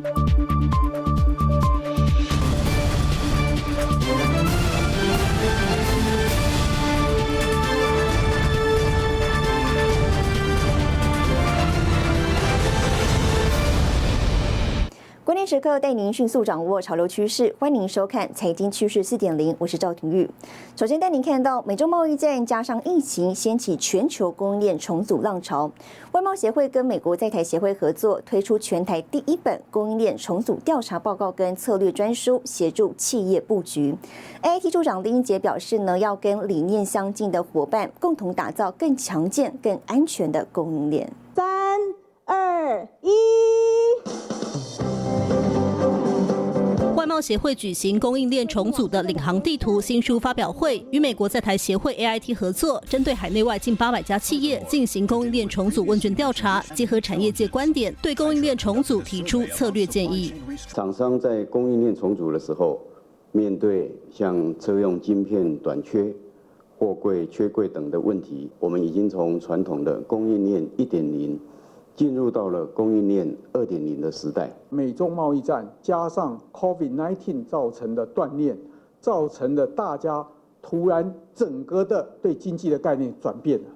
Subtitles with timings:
[0.00, 0.21] Thank you.
[15.52, 20.26] 时刻带您迅速掌握潮流趋势，欢迎收看《财经趋势四点零》，我是赵廷玉。
[20.74, 25.70] 首先带您看到美洲贸易战加上疫情，掀起全球供应链重组浪潮。
[26.12, 33.94] 外贸协会跟美国在台协会合作，推出全台第一本供应链重组调查报告跟策略专书，协助企业布局。
[34.42, 41.12] AIT 处长林英杰表示呢，要跟理念相近的伙伴，共同打造更强健、更安全的供应链。
[41.36, 41.78] 三、
[42.32, 43.10] 二、一。
[46.96, 60.32] 外贸协会举行供应链重组的领航地图新书发表会，与美国在台协会 AIT 合作，针对海内外近八百家企业进行供应链重组问卷调查，结合产业界观点，对供应链重组提出策略建议。
[60.68, 62.80] 厂商在供应链重组的时候，
[63.32, 66.10] 面对像车用晶片短缺、
[66.78, 71.38] 货柜缺柜等的问题，我们已经从传统的供应链一点零。
[71.94, 74.50] 进入到了供应链二点零的时代。
[74.68, 78.56] 美中贸易战加上 COVID-19 造成的断裂，
[79.00, 80.26] 造成了大家
[80.60, 83.66] 突然整个的对经济的概念转变了，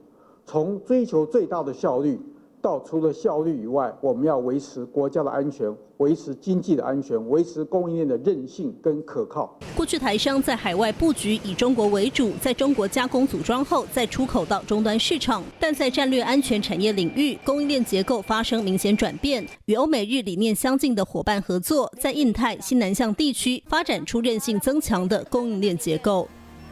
[0.44, 2.20] 从追求最大的效率。
[2.67, 9.56] 到除了效率以外，我们要维持国家的安全，维持经济的安全，维持供应链的韧性跟可靠。
[9.77, 19.47] 过去台商在海外布局以中国为主，在中国加工组装后再出口到终端市场，但在战略安全产业领域，供应链结构发生明显转变。
[19.67, 26.27] 与欧美日理念相近的伙伴合作，在印太、新南向地区发展出韧性增强的供应链结构。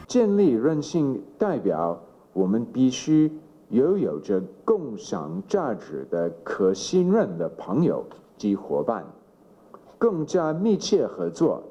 [0.09, 1.97] 建立韧性代表
[2.33, 3.31] 我们必须。
[3.69, 8.05] 有有着共享价值的可信任的朋友
[8.37, 9.05] 及伙伴，
[9.97, 11.63] 更加密切合作，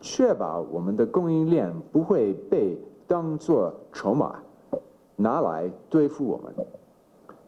[0.00, 4.36] 确保我们的供应链不会被当作筹码
[5.16, 6.54] 拿来对付我们。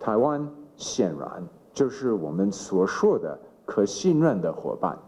[0.01, 0.47] 台湾
[0.77, 4.99] 显然就是我们所说的可信任的伙伴。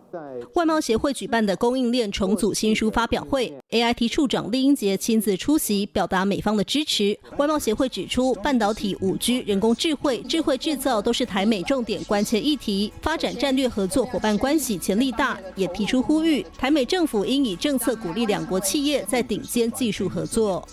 [0.54, 7.18] 外贸协会举办的供应链重组新书发表会，AIT 处长厉英杰亲自出席，表达美方的支持。
[7.36, 20.66] 外贸协会指出，半导体、五 G、人工智慧、智慧制造都是台美重点关切议题，发展战略合作伙伴关系潜力大，也提出呼吁，台美政府应以政策鼓励两国企业在顶尖技术合作。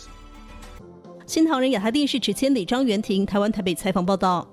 [1.25, 4.50] 新唐人亚太电视持千里张元婷，台湾台北采访报道。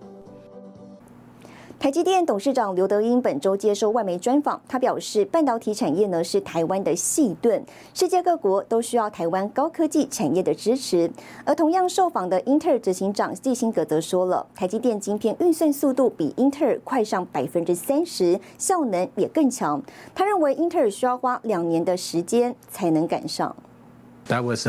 [1.81, 11.09] 台积电董事长刘德英本周接受外媒专访，他表示，半导体产业呢是台湾的细盾，世界各国都需要台湾高科技产业的支持。
[11.45, 19.81] 而同样受访的英特尔执行长季辛格则说了，台积电晶片运算速度比英特尔快上百分之三十，效能也更强。
[20.17, 23.55] 他认为英特尔需要花两年的时间才能赶上。
[24.27, 24.67] That was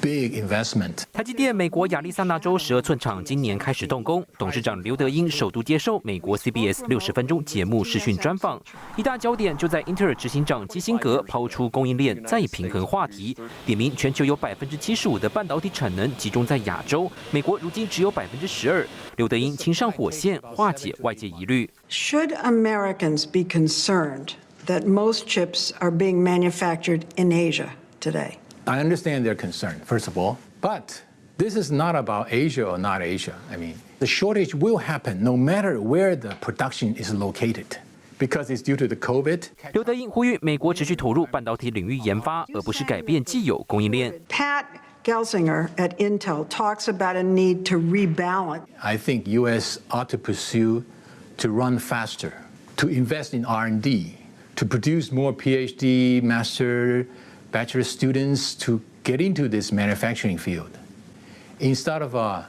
[0.00, 1.04] big investment。
[1.12, 8.60] 台积电美国亚利桑那州十二寸厂今年开始动工，董事长刘德英首度接受美国 CBS 六十分钟节目视讯专访，
[8.96, 18.86] 一大焦点就在英特尔执行长基辛格抛出供应链再平衡话题，点名全球有百分之七十五的半导体产能集中在亚洲，美国如今只有百分之十二。
[19.16, 21.68] 刘德英亲上火线，化解外界疑虑。
[21.90, 24.30] Should Americans be concerned
[24.66, 28.38] that most chips are being manufactured in Asia today?
[28.67, 31.01] I understand their concern, first of all, but
[31.37, 33.35] this is not about Asia or not Asia.
[33.51, 37.77] I mean, the shortage will happen no matter where the production is located.
[38.17, 39.49] Because it's due to the COVID.
[39.73, 44.13] 刘德英呼吁美国持续投入半导体领域研发，而不是改变既有供应链。
[44.29, 44.63] Pat
[45.03, 48.61] Gelsinger at Intel talks about a need to rebalance.
[48.81, 49.79] I think U.S.
[49.89, 50.83] ought to pursue
[51.37, 52.31] to run faster,
[52.77, 54.13] to invest in R&D,
[54.55, 57.05] to produce more PhD, master
[57.50, 60.70] bachelor students to get into this manufacturing field
[61.58, 62.42] instead of uh,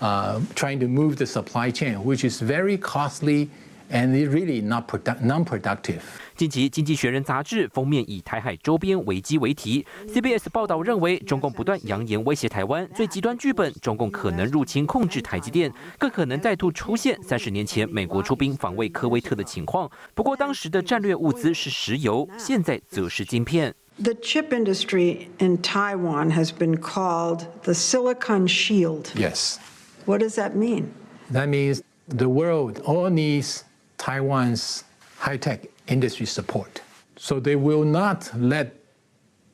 [0.00, 3.48] uh, trying to move the supply chain, which is very costly
[3.90, 4.84] and really not
[5.20, 6.00] non-productive.
[6.34, 9.86] 近期，《经济学人》杂志封面以台海周边危机为题。
[10.08, 19.88] CBS 报道认为，中共不断扬言威胁台湾，最极端剧本，中共可能入侵控制台积电，更可能再度出现三十年前美国出兵防卫科威特的情况。
[20.12, 23.72] 不过，当时的战略物资是石油，现在则是晶片。
[23.98, 29.12] The chip industry in Taiwan has been called the Silicon Shield.
[29.14, 29.58] Yes.
[30.04, 30.92] What does that mean?
[31.30, 33.64] That means the world all needs
[33.98, 34.84] Taiwan's
[35.18, 36.82] high tech industry support.
[37.16, 38.74] So they will not let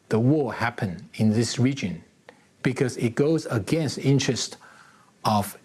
[0.09, 2.03] the war happen in this region
[2.63, 4.57] because it goes against interest
[5.25, 5.57] of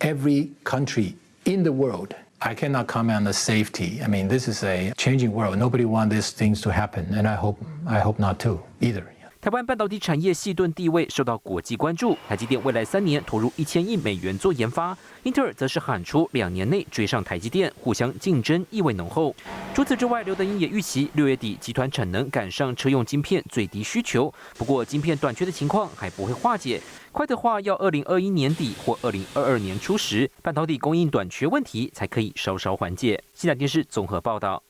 [0.00, 4.02] every country in the world I cannot comment on the safety.
[4.02, 5.56] I mean, this is a changing world.
[5.58, 9.13] Nobody wants these things to happen, and I hope I hope not to either.
[9.44, 19.36] 台湾半导体产业细盾地位受到国际关注，台积电未来三年投入一千亿美元做研发，英特尔则是喊出两年内追上台积电，互相竞争意味浓厚。
[19.74, 26.80] 除此之外，刘德英也预期六月底集团产能赶上车用晶片最低需求，不过晶片短缺的情况还不会化解，
[27.12, 33.22] 快的话要二零二一年底或二零二二年初时，半导体供应短缺问题才可以稍稍缓解。
[33.34, 34.62] 西南电视综合报道。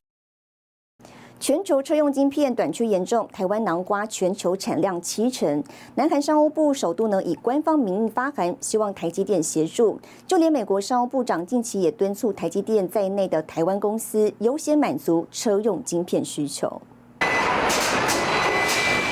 [1.44, 5.62] 全球车用晶片短缺严重，台湾囊瓜全球产量七成。
[5.94, 10.00] 南韩商务部首度呢以官方名义发函，希望台积电协助。
[10.26, 16.80] 就连美国商务部长近期也敦促台积电在内的台湾公司优先满足车用晶片需求。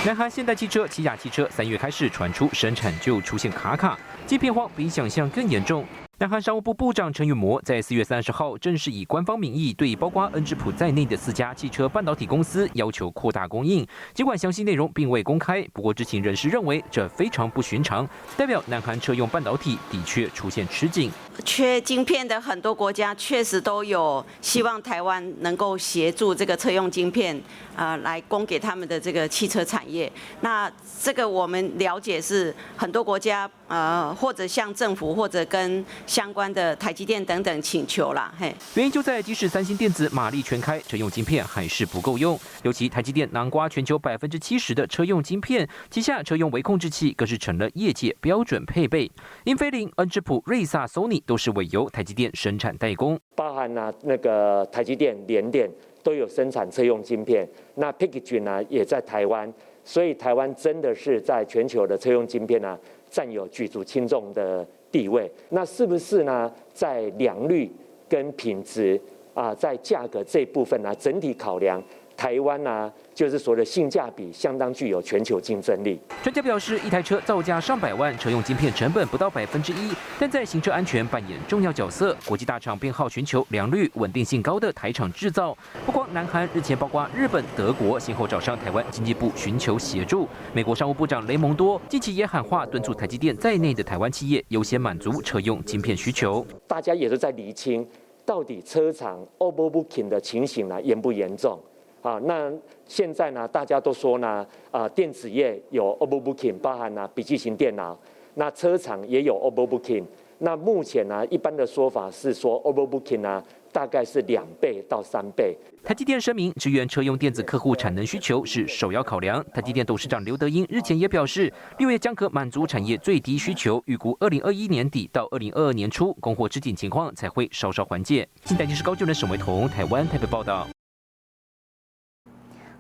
[0.06, 5.84] 南韩现代汽车、起亚汽车三月开始传出生产就出现卡卡，晶片荒比想象更严重。
[6.22, 13.84] 南韩商务部部长陈宇模在四月三十号正式以官方名义对包括恩智浦在内的四家汽车半导体公司要求扩大供应。
[14.14, 21.10] 尽管详细内容并未公开，不过知情人士认为这非常不寻常，代表南韩车用半导体的确出现吃紧。
[21.44, 27.40] 缺晶片的很多国家确实都有希望台湾能够协助这个车用晶片，
[27.74, 30.10] 呃，来供给他们的这个汽车产业。
[30.40, 30.70] 那
[31.00, 38.54] 这个我们了解是很多国家呃或者向政府或者跟相关的台积电等等请求啦，嘿。
[38.74, 42.38] 原因就在即使三星电子马力全开，车用晶片还是不够用。
[42.62, 49.10] 尤其台积电囊瓜全球百分之七十的车用晶片，旗下车用微控制器更是成了业界标准配备。
[49.44, 55.70] 英飞凌、恩智浦、瑞萨、Sony 都是委由台积电生产代工，包含呢那个台积电、联电
[56.02, 59.52] 都有生产车用晶片，那 p i c k g 呢也在台湾，
[59.84, 62.78] 所以台湾真的是在全球的车用晶片呢
[63.10, 64.66] 占有举足轻重的。
[64.92, 66.52] 地位，那是不是呢？
[66.74, 67.66] 在良率
[68.10, 69.00] 跟品质
[69.32, 71.82] 啊，在价格这部分呢，整体考量，
[72.22, 75.98] 台湾呢，就是说的性价比相当具有全球竞争力。
[76.22, 82.16] 专家表示，一台车造价上百万，车用晶片成本不到百分之一，但在行车安全扮演重要角色。
[82.24, 85.52] 国际大厂偏好寻求良率、稳定性高的台厂制造。
[85.84, 90.28] 不光南韩，日前包括日本、德国先后找上台湾经济部寻求协助。
[90.54, 96.46] 美国商务部长雷蒙多近期也喊话，敦促台积电在内的台湾企业优先满足车用晶片需求。
[96.68, 97.84] 大家也都在厘清，
[98.24, 101.58] 到底车厂 overbooking 的情形呢严不严重？
[102.02, 102.52] 啊，那
[102.84, 107.96] 现在呢，大家都说呢，啊，电子业有 overbooking，包含呢笔记型电脑，
[108.34, 110.04] 那车厂也有 overbooking。
[110.38, 113.40] 那目前呢，一般的说法是说 overbooking 呢，
[113.70, 115.56] 大概是两倍到三倍。
[115.84, 119.44] 台积电声明，支援车用电子客户产能需求是首要考量。
[119.54, 128.28] 台积电董事长刘德英日前也表示，六月将可满足产业最低需求，预估二零二一年底到二零二二年初供货吃紧情况才会稍稍缓解。
[128.42, 130.66] 近代电视高就能沈维彤台湾台北报道。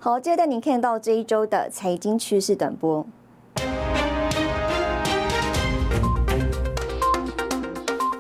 [0.04, 3.06] 好，接着带您看到这一周的财经趋势短波。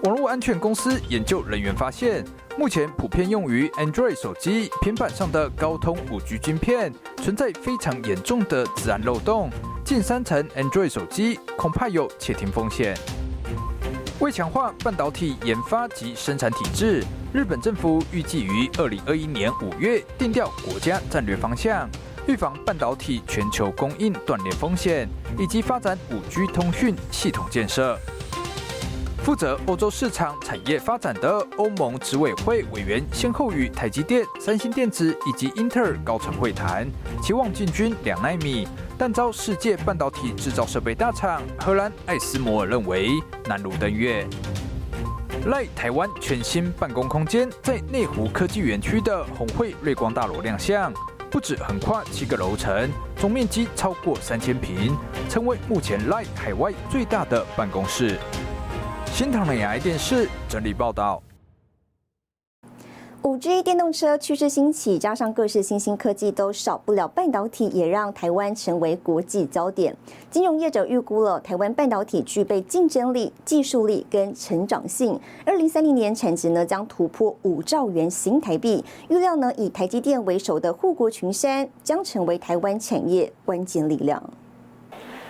[0.04, 2.24] 网络安全公司研究人员发现，
[2.56, 9.50] 目前普遍用于 Android 手机、平板上的高通五 G 晶片存在非常严重的自然漏洞，
[9.84, 12.96] 近三成 Android 手机恐怕有窃听风险。
[14.22, 21.90] 为强化半导体研发及生产体制，日本政府预计于二零二一年五月定调国家战略方向，
[22.28, 27.98] 预防半导体全球供应断裂风险，以及发展五 G 通讯系统建设。
[29.24, 36.88] 负责欧洲市场产业发展的欧盟执委会委员先后与台积电、三星电子以及英特尔高层会谈，
[37.20, 38.68] 期望进军两纳米，
[39.04, 43.08] 但遭世界半导体制造设备大厂荷兰艾斯摩尔认为
[43.46, 44.24] 难如登月。
[45.46, 50.94] 赖台湾全新办公空间在内湖科技园区的红会瑞光大楼亮相，
[51.32, 54.96] 不止横跨七个楼层，总面积超过三千平，
[55.28, 58.16] 成为目前赖海外最大的办公室。
[59.06, 61.20] 新唐人 AI 电视整理报道。
[63.24, 69.96] 五 G 电动车趋势兴起，加上各式新兴科技都少不了半导体，也让台湾成为国际焦点。
[70.28, 75.16] 金融业者预估了台湾半导体具备竞争力、技术力跟成长性。
[75.46, 78.84] 二零三零年产值呢将突破五兆元新台币。
[79.08, 84.20] 预料呢以台积电为首的护国群山将成为台湾产业关键力量。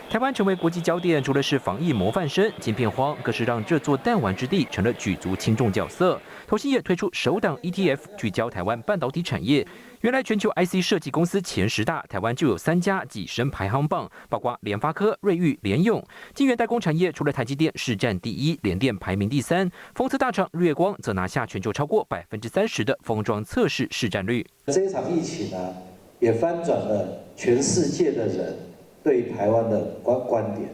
[0.08, 6.18] 台湾成为国际焦点，除了是防疫模范生，晶片荒更是让这座弹丸之地成了举足轻重角色。
[6.52, 9.66] 投信也推出首档 ETF，聚焦台湾半导体产业。
[10.02, 16.04] 原来全球 IC 设计公司前十大，台湾就有三家跻身排行榜，包括联发科、瑞昱、联用。
[16.34, 24.46] 晶圆代工产业除了台积电市占第一，联电排名第三，封测大厂日月光则拿下全球超过百分之三十的封装测试市占率。
[24.66, 25.74] 这一场疫情呢，
[26.18, 28.54] 也翻转了全世界的人
[29.02, 30.68] 对台湾的观观点。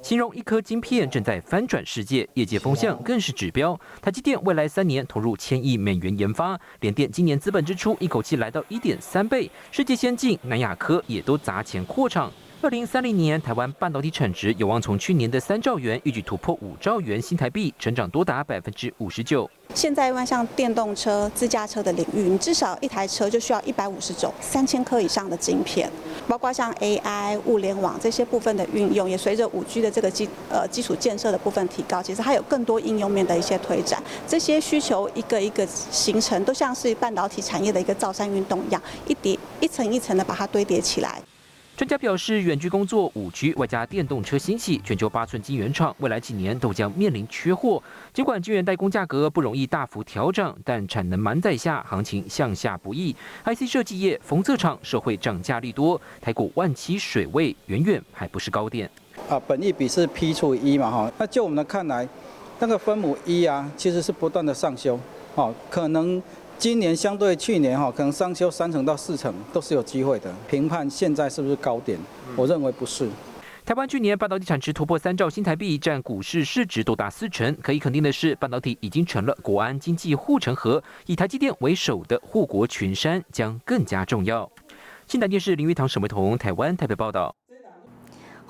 [0.00, 3.78] 形容一颗晶片正在翻转世界，业界风向更是指标。
[4.00, 12.32] 台积电未来三年投入千亿美元研发，联电今年资本支出一口气来到一点三倍，世界先进、南亚科也都砸钱扩厂。
[12.60, 19.48] 二零三零年，台湾半导体产值有望从去年的三兆元，预计突破五兆元新台币，成长多达百分之五十九。
[19.74, 25.88] 现在，像电动车、自驾车的领域，你至少一台车就需要一百五十种、三千颗以上的晶片，
[26.26, 34.02] 包括像 AI、物联网这些部分的运用，也随着五 G 的这个基呃基础建设的部分提高，其实还有更多应用面的一些推展。
[34.26, 41.22] 这些需求一个一个形成，都像是半导体产业的一个造山运动一样，一叠一层一层的把它堆叠起来。
[41.78, 47.80] 专家表示，远距工作、五 G 外加电动车兴起，全球八寸晶圆厂未来几年都将面临缺货。
[48.12, 53.14] 尽管晶圆代工价格不容易大幅调整，但产能满载下，行情向下不易。
[53.44, 58.90] IC 设计业、封测厂社会涨价利多，台股万七水位远远还不是高点。
[59.28, 62.08] 啊，本益比是 P 除以一嘛，哈，那就我们看来，
[62.58, 64.98] 那个分母一啊，其实是不断的上修，
[65.36, 66.20] 哦，可能。
[66.58, 70.34] 今年相对去年哈，可能上修三成到四成都是有机会的。
[70.50, 71.96] 评判现在是不是高点？
[72.34, 73.08] 我认为不是。
[73.64, 77.56] 台湾去年半导体产值突破三兆新台币，占股市市值多达四成。
[77.62, 84.50] 可以肯定的是，半导体已经成了国安经济护城河，以台积电为首的护国群山将更加重要。
[85.06, 87.32] 新台电视林玉堂、沈维彤，台湾台北报道。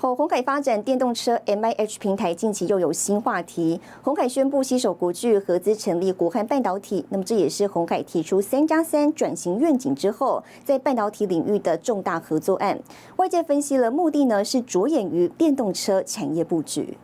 [0.00, 3.80] 后鸿海发展电动车 M I H 平台近期又有新话题。
[4.00, 12.78] 鸿海宣布携手国巨合资成立国汉半导体，那么这也是鸿海提出三加三转型愿景之后，在半导体领域的重大合作案。
[13.16, 16.96] 外界分析了目的呢，是着眼于电动车产业布局。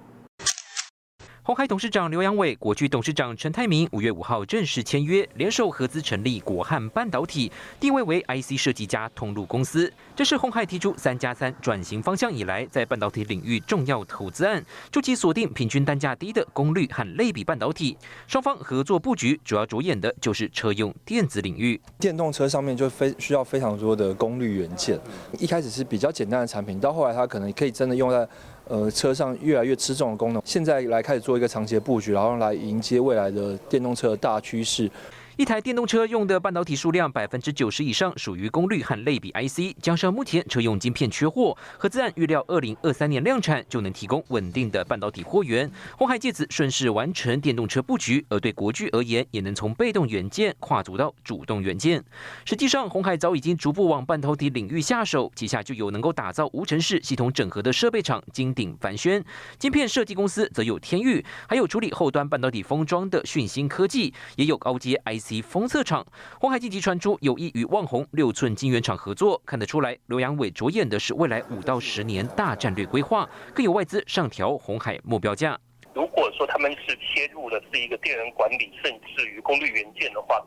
[1.47, 9.93] 鸿海董事长刘阳伟、国巨董事长陈泰明五月五号正式签约，联手合资成立国汉半导体，定位为 IC 设计加通路公司。
[10.17, 17.95] 这是鸿海提出三加三转型方向以来，在半导体领域重要投资案，就其锁定平均单价低的功率和类比半导体。
[18.27, 21.79] 双方合作布局主要着眼的就是车用电子领域。
[21.99, 24.99] 电动车上面就非需要非常多的功率元件，
[25.39, 28.27] 一开始是比较简单的产品，到后来它可能可以真的用在。
[28.69, 34.91] 呃，车上越来越吃重的功能，现在来开始做一个长期的布局，然后来迎接未来的电动车大趋势。
[35.37, 45.69] 一台电动车用的半导体数量百分之九十以上属于功率和类比 IC，加上目前车用晶片缺货，合资案预料二零二三年量产就能提供稳定的半导体货源。
[45.99, 52.01] 鸿海借此顺势完成电动车布局，而对国巨而言，也能从被动元件跨足到主动元件。
[52.45, 59.25] 实际上，鸿海早已经逐步往半导体领域下手，旗下就有能够打造无尘室系统整合的设备厂金鼎凡轩，
[59.59, 65.24] 晶片设计公司则有天域，还有处理后端半导体封装的讯芯科技，也有高阶 IC。
[65.25, 66.07] 及封测厂，
[66.39, 75.59] 红海近期传出有意与旺宏六寸晶圆厂合作，看得出来刘阳伟着眼的是未来五到十年大战略规划，更有外资上调红海目标价。
[75.95, 80.45] 如果说他们是切入的是一个电源管理，甚至于功率元件的话，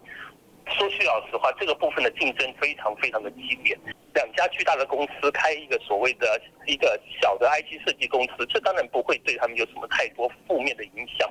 [0.77, 3.75] 说句老实话，这个部分的竞争非常非常的激烈。
[4.13, 11.27] 两家巨大的公司开一个所谓的一个小的 IT 设计公司，这当然不会对他们有什么太多负面的影响。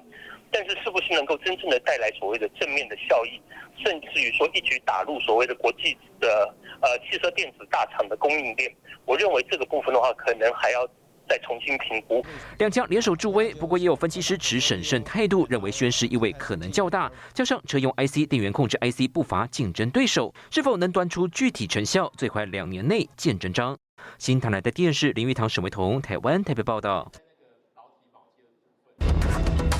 [0.59, 3.39] 但是是不是能够真正的带来所谓的正面的效益，
[3.85, 8.75] 甚至于说一举打入所谓的国际的呃汽车电子大厂的供应链？
[9.05, 10.89] 我认为这个部分的话，可能还要
[11.29, 12.25] 再重新评估。
[12.59, 17.13] 两家联手助威，不过也有分析师持审慎态度，认为宣示意味可能较大。
[17.35, 23.77] 加上车用 IC 电源控制 IC 不乏竞争对手，是否能端出具体成效，最快两年内见真章。
[24.19, 27.13] 新唐来的电视林玉堂、沈维彤，台湾台北报道。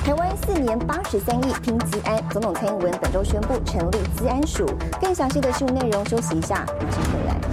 [0.07, 4.65] 台湾四年八十三亿拼资安，总统蔡英文本周宣布成立资安署。
[5.01, 7.46] 更详细的新闻内容，休息一下，马上回来。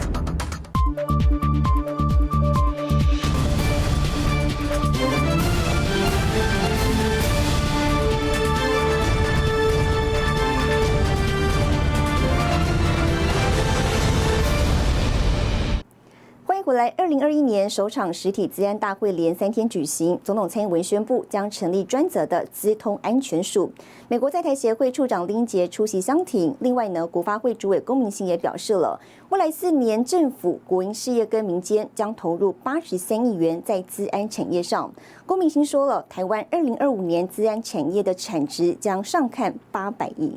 [16.65, 23.71] 回来，二零二一年首场实体资安大会连三天举行，总统蔡英文宣布将成立专责的资通安全署。
[24.09, 26.57] 美国在台协会处长林杰出席相挺。
[26.61, 34.91] 另外呢，国发会主委龚明鑫也表示了，未来四年政府、国营事业跟民间将投入八十三亿元在资安产业上。
[35.27, 40.35] 龚明鑫说了，台湾二零二五年资安产业的产值将上看八百亿。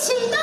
[0.00, 0.38] 启动。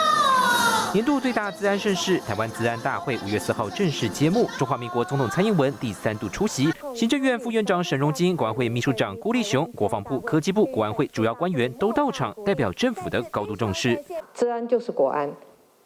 [0.96, 14.02] 年度最大自安盛事台湾自安大会五月四号正式揭幕，中华民国总统蔡英文第三度出席，行政院副院长沈荣金、国安会秘书长辜立雄、国防部科技部国安会主要官员都到场，代表政府的高度重视。
[14.34, 15.30] 治安就是国安，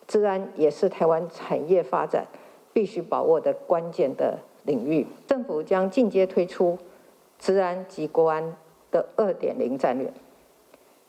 [0.07, 2.23] 治安也是台湾产业发展
[2.71, 5.07] 必须把握的关键的领域。
[5.25, 6.77] 政府将进阶推出
[7.39, 8.55] 治安及国安
[8.91, 10.13] 的二点零战略，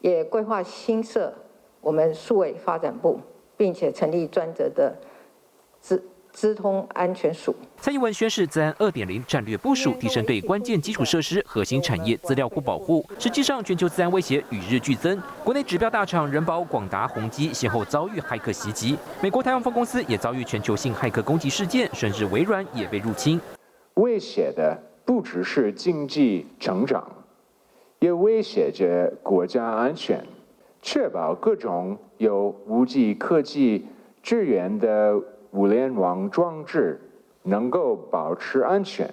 [0.01, 1.35] 也规划新设
[1.83, 3.21] 我们数位发展部。
[3.61, 4.91] 并且成立专责的
[5.83, 6.03] 资
[6.33, 7.55] 资通安全署。
[7.77, 13.05] 蔡英文宣示，自然二点零战略部署，提升对关键基础设施、核心产业资料库保护。
[13.19, 15.21] 实际上，全球自然威胁与日俱增。
[15.45, 23.39] 国内指标大厂人保、广达、宏基先后遭遇骇客袭击，美国台湾分公司也遭遇全球性骇客攻击事件，甚至微软也被入侵。
[23.97, 24.75] 威胁的
[25.05, 27.07] 不只是经济成长，
[27.99, 30.25] 也威胁着国家安全。
[30.83, 33.87] 确保各种有无际科技
[34.23, 35.21] 支援的
[35.53, 37.01] 物联网装置
[37.43, 39.13] 能够保持安全，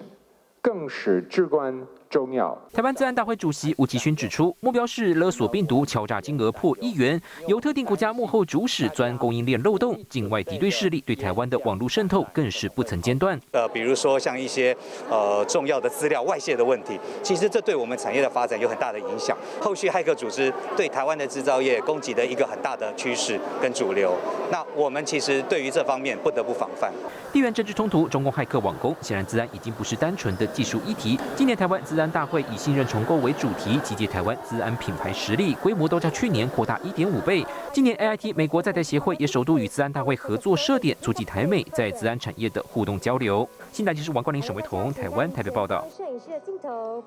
[0.62, 1.86] 更是至关。
[2.08, 2.56] 重要。
[2.72, 13.38] 台湾自然大会主席吴奇勋指出，目标是勒索病毒，敲诈金额破亿元，由特定国家幕后主使钻供应链漏洞，境外敌对势力对台湾的网络渗透更是不曾间断。
[13.52, 14.76] 呃，比如说像一些
[15.10, 19.36] 呃重要的资料外泄的问题，其实这对我们产业的发展有很大的影响。
[19.60, 24.14] 后续骇客组织对台湾的制造业攻击的一个很大的趋势跟主流，
[24.50, 26.92] 那我们其实对于这方面不得不防范。
[27.32, 31.18] 地缘政治冲突，中共骇客网攻，显然自然已经不是单纯的技术议题。
[31.36, 37.44] 今年台湾自自然大会以信任重构为主题，集结台湾自安品牌实力，规模都较去年扩大一点五倍。
[37.72, 43.48] 今年 AIT 美国在台协会也首度与自然大会合作设点，促进台美在自然产业的互动交流。
[43.72, 45.84] 新台就是王冠林、沈维彤，台湾台北报道。
[45.90, 47.02] 摄影师的镜头。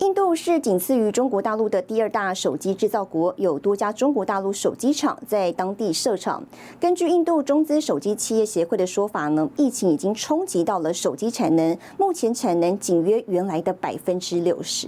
[0.00, 6.40] 印度是仅次于中国大陆的第二大手机制造国，有多家中国大陆手机厂在当地设厂。
[6.78, 14.86] 根据印度中资手机企业协会的说法呢，疫情已经冲击到了手机产能，目前产能仅约原来的百分之六十。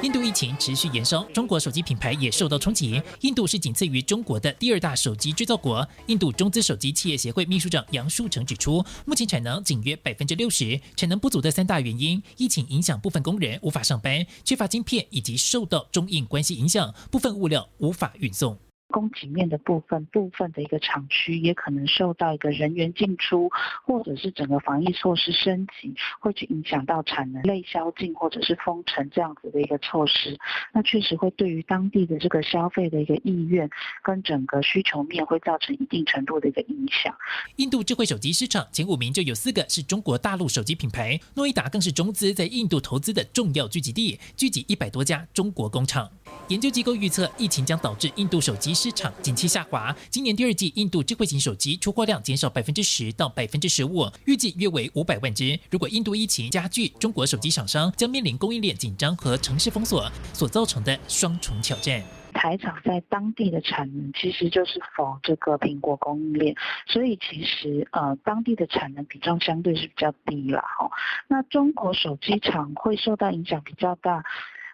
[0.00, 3.02] 印度疫情持续延烧，中国手机品牌也受到冲击。
[3.22, 5.86] 印度是仅次于中国的第二大手机制造国。
[6.06, 18.56] 印度中资手机企业协会秘书长杨树成指出，目前产能仅约百分之六十，产能不足的三大原因：疫情影响部分工人无法上班，缺乏晶片，以及受到中印关系影响，部分物料无法运送。
[18.90, 23.50] 供给面的部分，部分的一个厂区也可能受到一个人员进出，
[23.84, 30.38] 或者是整个防疫措施升级，会去影响到产能类宵禁或者是封城这样子的一个措施，
[30.72, 33.68] 那确实会对于当地的这个消费的一个意愿
[34.02, 37.14] 跟整个需求面会造成一定程度的一个影响。
[37.56, 46.10] 印度智慧手机市场前五名就有四个是中国大陆手机品牌，诺伊达更是中资在印度投资的重要聚集地，聚集一百多家中国工厂。
[46.48, 49.92] 研究机构预测，疫情将导致印度手机市场景气下滑。
[50.08, 55.58] 今年第二季，印度智慧型手机出货量减少百分之十到百分之十五，预计约为五百万只。
[55.68, 62.00] 如果印度疫情加剧，中国手机厂商将面临供应链紧张和城市封锁所造成的双重挑战。
[62.32, 66.54] 台厂在当地的产能其实就是否这个苹果供应链，
[66.86, 70.88] 所以其实呃当地的产能比重相对是比较低了哈。
[71.26, 74.22] 那中国手机厂会受到影响比较大。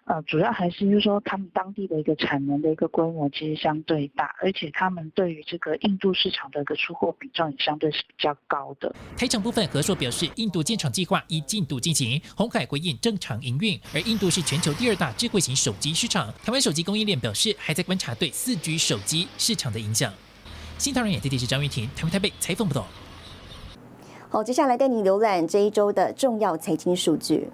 [0.05, 8.93] 呃，主要还是就是说，他们当地的一个产能的一个规模其实相对大，而且他们对于这个印度市场的一个出货比重也相对是比较高的。
[9.17, 13.79] 台厂部分合作表示，印度建厂计划依进度进行，红海回应正常营运。
[13.95, 20.13] 而印度是全球第二大智慧型手机市场，台湾手机供应链表示还在观察对四 G 手机市场的影响。
[20.77, 22.85] 新唐人也地是张玉婷，台湾台北采访报道。
[24.29, 27.47] 好，接下来带你浏览这一周的重要财经数据。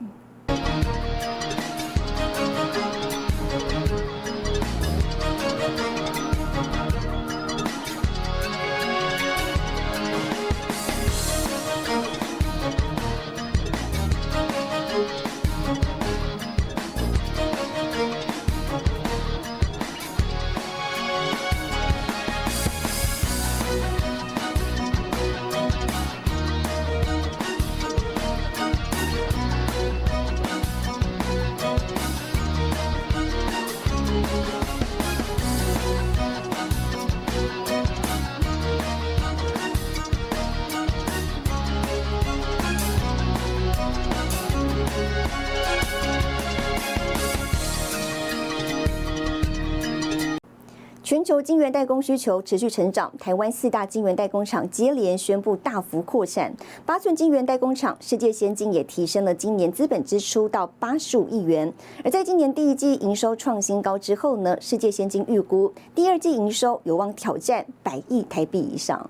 [51.32, 56.52] 球晶圆代工需求持续成长，台湾四大晶圆代工厂接连宣布大幅扩产。
[56.86, 61.74] 八寸晶圆代工厂世界先进也提升了今年资本支出到八十五亿元。
[62.04, 69.10] 而在今年第一季营收创新高之后呢，世界先进预估第二季营收有望挑战百亿台币以上。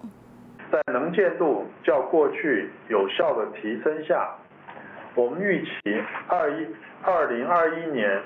[0.71, 4.29] 在能见度较过去有效的提升下，
[5.15, 5.71] 我们预期
[6.27, 6.67] 二一
[7.01, 8.21] 二零二一年。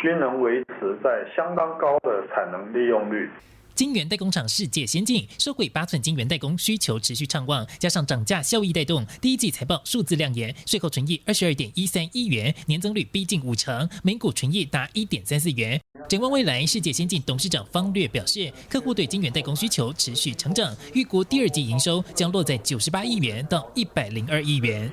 [0.00, 3.28] 均能维持在相当高的产能利用率。
[3.74, 15.80] 晶圆代工厂世界先进，收回八寸晶圆代工需求持续畅旺，加上涨价效益带动，第一季财报数字亮眼，税后纯益二十二点一三亿元，年增率逼近五成，每股纯益达一点三四元。
[16.08, 24.90] 展望未来，世界先进董事长方略表示，客户对晶圆代工需求持续成长，预估第二季营收将落在九十八亿元到一百零二亿元。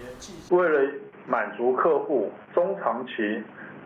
[0.51, 0.91] 为了
[1.27, 3.13] 满足客户中长期。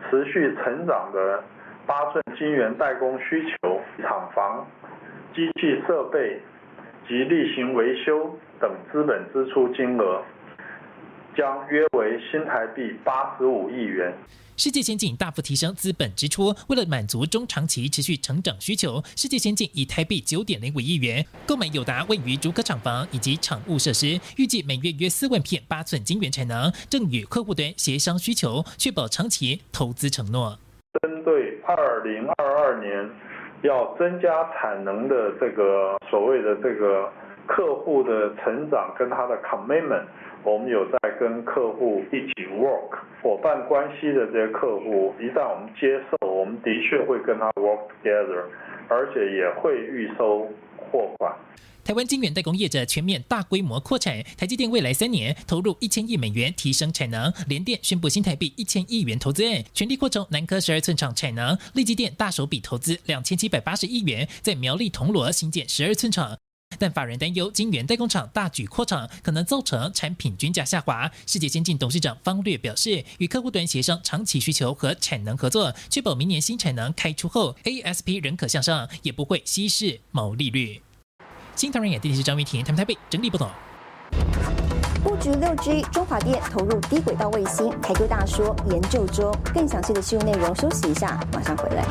[0.08, 1.42] 持续成长的
[1.86, 4.66] 八寸晶圆代工需求，厂房、
[5.34, 6.40] 机器设备
[7.06, 10.22] 及例行维修等资本支出金额，
[11.36, 14.12] 将约为新台币八十五亿元。
[14.56, 30.58] 世界先进大幅提升资本支出，为了满足中长期持续成长需求，世界先进以台币九点零五亿元购买友达位于竹科厂房以及厂务设施，预计每月约四万片八寸晶圆产能，正与客户端协商需求，确保长期投资承诺。
[31.00, 33.08] 针对二零二二年
[33.62, 37.10] 要增加产能的这个所谓的这个
[37.46, 40.04] 客户的成长跟他的 commitment。
[40.42, 48.44] 我们有在跟客户一起 work，伙伴关系的这些客户，一旦我们接受，我们的确会跟他 work together，
[48.88, 51.34] 而且也会预收货款。
[51.84, 66.38] 台湾晶圆代工业者全面大规模扩产，台积电未来三年投入一千亿美元提升产能，联电宣布新台币一千亿元投资案，全力扩充南科十二寸厂产能，立基电大手笔投资两千七百八十亿元，在苗栗铜锣新建十二寸厂。
[66.78, 71.10] 但法人担忧，晶圆代工厂大举扩厂，可能造成产品均价下滑。
[71.26, 80.80] 世界先进董事长方略表示，与客户端协商长期需求和产能合作，确保明年新产能开出后，ASP 仍可向上，也不会稀释毛利率。
[81.54, 83.52] 新唐人眼电视张明婷，他们台北整理报道。
[85.02, 89.36] 布局六 G，中华电投入低轨道卫星，台哥大说研究中。
[89.52, 91.84] 更详细的新闻内容，休息一下，马上回来。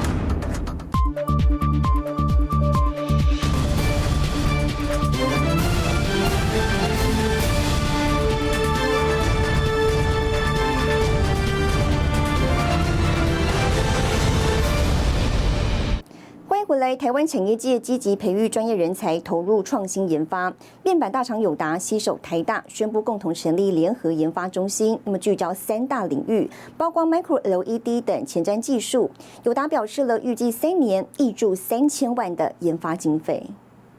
[16.95, 20.53] 台湾产业界积极培育专业人才，投入创新研发。
[20.83, 29.11] 面板大厂友达携手台大，宣布共同成立联合研发中心，那么聚焦三大领域，包括 Micro LED 等前瞻技术。
[29.43, 33.43] 友达表示了，预计三年挹注三千万的研发经费。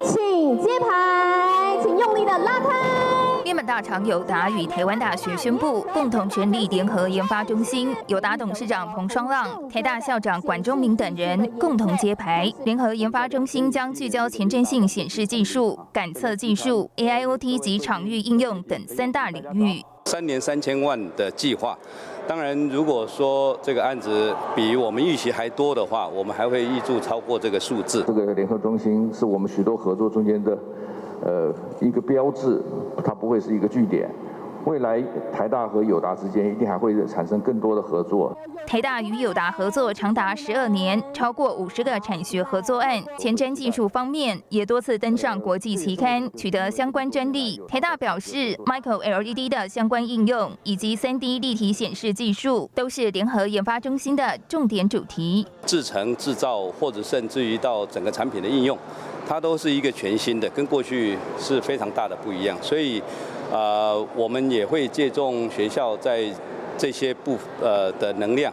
[0.03, 2.69] 请揭牌，请用力的拉开。
[3.45, 12.51] 面板大厂友达与台湾大学宣布共同全力联合研发中心，友达董事长彭双浪、台大校长管中明等人共同揭牌。
[12.65, 19.83] 联合研发中心将聚焦前瞻性显示技术、感测技术、AIoT 及场域应用等三大领域。
[20.07, 21.79] 三年三千万的计划，
[22.31, 28.05] 当然如果说这个案子比我们预期还多的话，我们还会预祝超过这个数字。
[28.07, 30.57] 这个联合中心是我们许多合作中间的。
[31.23, 32.63] 呃，一个标志，
[33.05, 34.09] 它不会是一个据点。
[34.65, 38.37] 未来台大和友达之间一定还会产生更多的合作。
[38.67, 47.61] 台大与友达合作长达十二年，超过五十个产学合作案，前瞻技术方面也多次登上国际期刊，取得相关专利。
[47.69, 55.47] 台大表示，Micro LED 的相关应用以及 3D 立体显示技术，都是联合研发中心的重点主题。
[55.65, 58.77] 制成、制造，或者甚至于到整个产品的应用。
[59.27, 63.01] 它都是一个全新的，跟过去是非常大的不一样，所以，
[63.51, 66.25] 呃，我们也会借重学校在
[66.79, 68.53] 这些部呃的能量，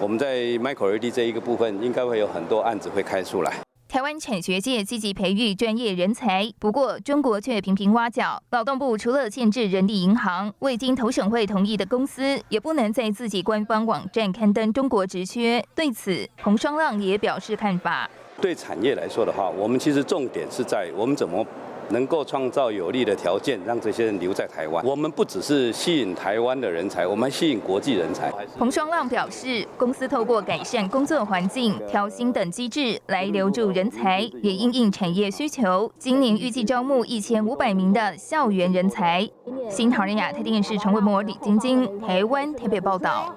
[0.00, 3.52] 我们在 Micro LED 这一个部分，应该会有很多案子会开出来。
[3.88, 8.42] 台湾产学界积极培育专业人才，不过中国却频频挖角。
[8.50, 15.62] 劳动部除了限制人力银行，未经投审会同意的公司，也不能在自己官方网站刊登中国职缺。
[15.74, 18.08] 对此，洪双浪也表示看法。
[18.40, 21.46] 对产业来说的话，我们其实重点是在我们怎么
[21.90, 24.84] 能够创造有利的条件，让这些人留在台湾。
[24.84, 28.32] 我们不只是吸引台湾的人才，我们吸引国际人才。
[28.58, 39.28] 洪双浪表示，公司透过改善工作环境、调薪等机制来留住人才，也因应产业需求，今年预计招募一千五百名的校园人才。
[39.68, 43.34] 新唐人亚太电视陈慧模、李晶晶，台湾台北报道。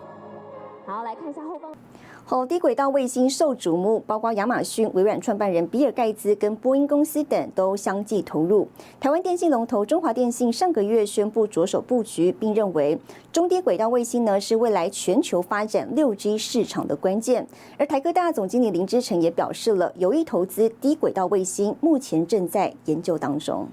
[0.86, 1.72] 好，来看一下后方。
[2.28, 8.68] 好，低轨道卫星受瞩目，包括亚马逊、微软创办人比尔盖茨跟波音公司等都相继投入。
[9.00, 12.98] 台湾电信龙头中华电信上个月宣布着手布局，并认为
[13.32, 17.48] 中低轨道卫星呢是未来全球发展六 G 市场的关键。
[17.78, 23.68] 而台科大总经理林之成也表示了有意投资低轨道卫星，目前正在研究当中。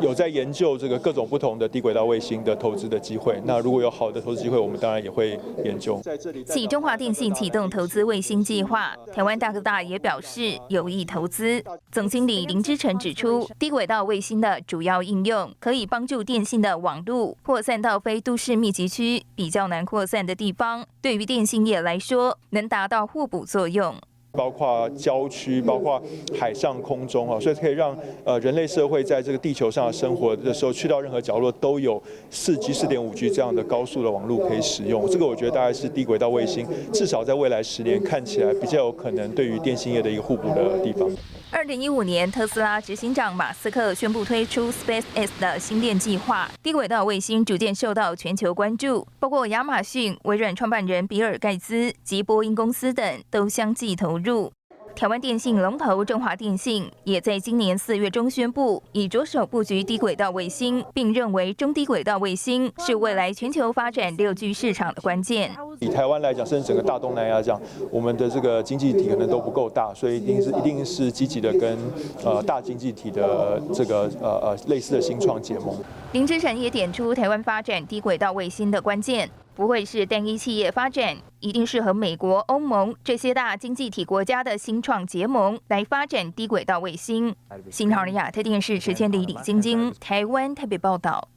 [0.00, 3.40] 有在研究这个各种不同的低轨道卫星的投资的机会。
[3.44, 6.00] 那如果有好的投资机会，我们当然也会研究。
[6.46, 11.62] 起，中华电信启动投资卫星计划，台湾大哥大也表示有意投资。
[11.92, 23.94] 总经理林之成指出，低轨道卫星的主要应用可以帮助电信的网路扩散到非都市密集区比较难扩散的地方，对于电信业来说，能达到互补作用。
[24.34, 26.02] 包括郊区，包括
[26.38, 35.08] 海上空中啊，所以可以让呃人类社会在这个地球上的生活的时候，去到任何角落都有四 G、四点五 G 这样的高速的网络可以使用。
[35.08, 41.08] 这个我觉得大概是低轨道卫星，至少在未来十年看起来比较有可能对于电信业的一个互补的地方。
[41.54, 54.50] 二零一五年，特斯拉执行长马斯克宣布推出 SpaceX 的星链计划，低轨道卫星逐渐受到全球关注，包括亚马逊、微软创办人比尔盖茨及波音公司等都相继投入。
[54.96, 65.50] 台湾电信龙头中华电信也在今年四月中宣布，已着手布局低轨道卫星，并认为中低轨道卫星是未来全球发展六 G 市场的关键。
[65.80, 71.76] 以台湾来讲，甚至整个大东南亚讲，我们的这个经济体可能都不够大，所以一定是一定是积极的跟
[72.24, 75.74] 呃大经济体的这个呃呃类似的新创结盟。
[76.12, 79.28] 林志成也点出台湾发展低轨道卫星的关键。
[79.54, 87.34] 不会是单一企业发展，一定是和美国、欧盟这些大经济体国家的新创结盟来发展低轨道卫星。
[87.70, 91.28] 新唐人亚特电视池千里李晶晶，台湾台北报道。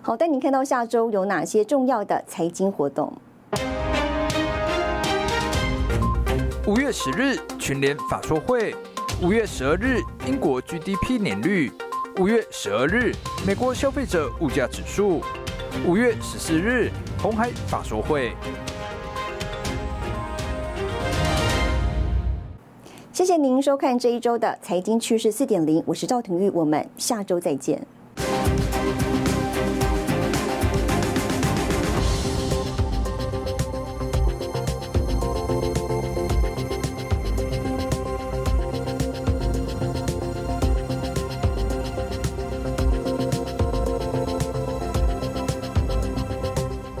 [0.00, 3.12] 好，带您看到下周有哪些重要的财经活动。
[6.66, 8.74] 五月十日群联法说会，
[9.20, 11.70] 五月十二日英国 GDP 年率，
[12.18, 13.12] 五月十二日
[13.46, 15.20] 美国消费者物价指数。
[15.86, 18.32] 五月十四日，红海法说会。
[23.12, 27.84] 谢谢您收看这一周的财经趋势四点零，我是赵廷玉，我们下周再见。